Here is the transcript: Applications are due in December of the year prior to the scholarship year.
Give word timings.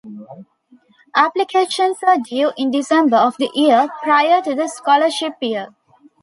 Applications 1.15 1.95
are 2.07 2.17
due 2.17 2.53
in 2.57 2.71
December 2.71 3.17
of 3.17 3.37
the 3.37 3.51
year 3.53 3.87
prior 4.01 4.41
to 4.41 4.55
the 4.55 4.67
scholarship 4.67 5.33
year. 5.41 5.75